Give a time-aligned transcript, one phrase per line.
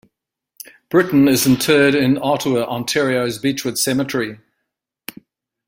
[0.89, 4.39] Brittain is interred in Ottawa, Ontario's Beechwood Cemetery.